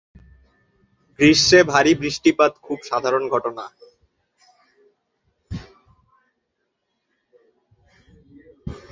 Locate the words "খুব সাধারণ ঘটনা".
2.61-3.65